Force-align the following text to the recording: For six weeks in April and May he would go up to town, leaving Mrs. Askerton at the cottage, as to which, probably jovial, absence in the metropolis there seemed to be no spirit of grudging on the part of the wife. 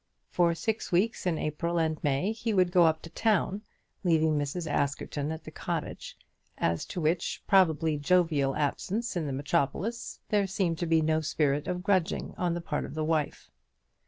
For 0.31 0.55
six 0.55 0.91
weeks 0.91 1.27
in 1.27 1.37
April 1.37 1.77
and 1.79 2.03
May 2.03 2.31
he 2.31 2.55
would 2.55 2.71
go 2.71 2.87
up 2.87 3.03
to 3.03 3.11
town, 3.11 3.61
leaving 4.03 4.35
Mrs. 4.35 4.65
Askerton 4.65 5.31
at 5.31 5.43
the 5.43 5.51
cottage, 5.51 6.17
as 6.57 6.85
to 6.85 6.99
which, 6.99 7.43
probably 7.45 7.97
jovial, 7.99 8.55
absence 8.55 9.15
in 9.15 9.27
the 9.27 9.31
metropolis 9.31 10.19
there 10.29 10.47
seemed 10.47 10.79
to 10.79 10.87
be 10.87 11.03
no 11.03 11.21
spirit 11.21 11.67
of 11.67 11.83
grudging 11.83 12.33
on 12.35 12.55
the 12.55 12.61
part 12.61 12.83
of 12.85 12.95
the 12.95 13.05
wife. 13.05 13.51